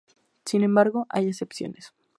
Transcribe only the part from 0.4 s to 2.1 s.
Sin embargo, hay excepciones.